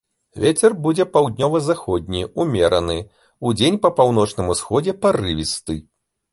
Вецер 0.43 0.71
будзе 0.85 1.05
паўднёва-заходні, 1.17 2.23
умераны, 2.45 2.97
удзень 3.53 3.79
па 3.87 3.95
паўночным 4.03 4.53
усходзе 4.57 4.99
парывісты. 5.07 5.81